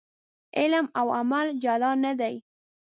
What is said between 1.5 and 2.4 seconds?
جلا نه دي.